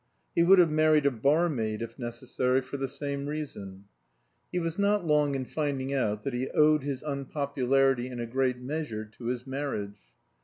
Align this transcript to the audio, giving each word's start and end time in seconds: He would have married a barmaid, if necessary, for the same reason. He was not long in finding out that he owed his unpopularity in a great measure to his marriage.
He 0.33 0.41
would 0.41 0.57
have 0.57 0.71
married 0.71 1.05
a 1.05 1.11
barmaid, 1.11 1.83
if 1.83 1.99
necessary, 1.99 2.61
for 2.61 2.75
the 2.77 2.87
same 2.87 3.27
reason. 3.27 3.83
He 4.51 4.57
was 4.57 4.79
not 4.79 5.05
long 5.05 5.35
in 5.35 5.45
finding 5.45 5.93
out 5.93 6.23
that 6.23 6.33
he 6.33 6.49
owed 6.49 6.81
his 6.81 7.03
unpopularity 7.03 8.07
in 8.07 8.19
a 8.19 8.25
great 8.25 8.57
measure 8.57 9.05
to 9.19 9.25
his 9.25 9.45
marriage. 9.45 10.01